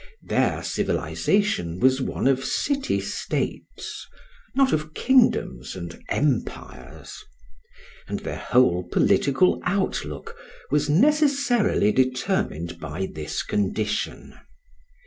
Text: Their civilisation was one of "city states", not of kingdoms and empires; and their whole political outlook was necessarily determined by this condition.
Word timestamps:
Their 0.23 0.63
civilisation 0.63 1.79
was 1.79 2.01
one 2.01 2.25
of 2.25 2.43
"city 2.43 2.99
states", 2.99 4.07
not 4.55 4.73
of 4.73 4.95
kingdoms 4.95 5.75
and 5.75 6.03
empires; 6.09 7.23
and 8.07 8.19
their 8.21 8.39
whole 8.39 8.81
political 8.81 9.59
outlook 9.63 10.35
was 10.71 10.89
necessarily 10.89 11.91
determined 11.91 12.79
by 12.79 13.09
this 13.13 13.43
condition. 13.43 14.33